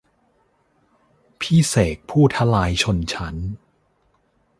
[1.41, 3.35] พี่เสกผู้ทลายชนชั้น